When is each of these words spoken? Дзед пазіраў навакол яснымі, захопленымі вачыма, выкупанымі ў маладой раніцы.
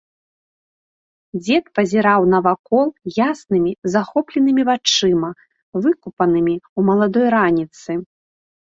Дзед 1.43 1.65
пазіраў 1.79 2.21
навакол 2.35 2.87
яснымі, 3.29 3.71
захопленымі 3.99 4.61
вачыма, 4.73 5.31
выкупанымі 5.85 6.55
ў 6.61 6.79
маладой 6.93 7.27
раніцы. 7.41 7.91